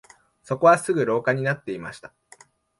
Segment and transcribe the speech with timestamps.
[0.41, 2.11] そこはすぐ廊下になっていました